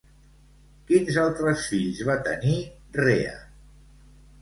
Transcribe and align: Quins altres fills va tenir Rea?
Quins 0.91 1.19
altres 1.25 1.67
fills 1.73 2.01
va 2.09 2.17
tenir 2.31 2.59
Rea? 3.01 3.39